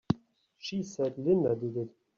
She 0.57 0.81
said 0.81 1.15
Linda 1.19 1.55
did 1.55 1.77
it! 1.77 1.89